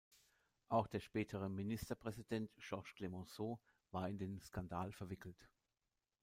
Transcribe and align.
Auch 0.69 0.87
der 0.87 0.99
spätere 0.99 1.47
Ministerpräsident 1.47 2.49
Georges 2.57 2.95
Clemenceau 2.95 3.59
war 3.91 4.09
in 4.09 4.17
den 4.17 4.39
Skandal 4.41 4.91
verwickelt. 4.91 5.47